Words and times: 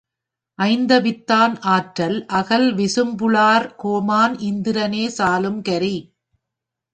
ஐந்தவித்தான் 0.59 1.59
ஆற்றல் 1.61 2.25
அகல்விசும்புளார் 2.33 3.75
கோமான் 3.75 4.35
இந்திரனே 4.41 5.05
சாலும் 5.17 5.61
கரி. 5.61 5.95